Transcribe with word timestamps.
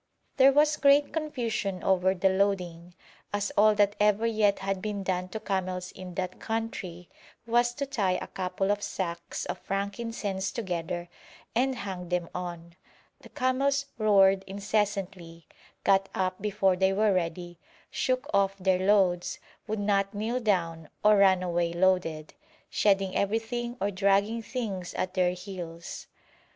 There 0.37 0.51
was 0.51 0.77
great 0.77 1.13
confusion 1.13 1.83
over 1.83 2.15
the 2.15 2.29
loading, 2.29 2.95
as 3.31 3.51
all 3.55 3.75
that 3.75 3.95
ever 3.99 4.25
yet 4.25 4.57
had 4.57 4.81
been 4.81 5.03
done 5.03 5.29
to 5.29 5.39
camels 5.39 5.91
in 5.91 6.15
that 6.15 6.39
country 6.39 7.07
was 7.45 7.75
to 7.75 7.85
tie 7.85 8.17
a 8.19 8.25
couple 8.25 8.71
of 8.71 8.81
sacks 8.81 9.45
of 9.45 9.59
frankincense 9.59 10.51
together 10.51 11.07
and 11.53 11.75
hang 11.75 12.09
them 12.09 12.29
on. 12.33 12.73
The 13.19 13.29
camels 13.29 13.85
roared 13.99 14.43
incessantly, 14.47 15.45
got 15.83 16.09
up 16.15 16.41
before 16.41 16.75
they 16.75 16.93
were 16.93 17.13
ready, 17.13 17.59
shook 17.91 18.27
off 18.33 18.57
their 18.57 18.79
loads, 18.79 19.37
would 19.67 19.77
not 19.79 20.15
kneel 20.15 20.39
down 20.39 20.89
or 21.03 21.17
ran 21.17 21.43
away 21.43 21.73
loaded, 21.73 22.33
shedding 22.71 23.15
everything 23.15 23.77
or 23.79 23.91
dragging 23.91 24.41
things 24.41 24.95
at 24.95 25.13
their 25.13 25.33
heels. 25.33 26.07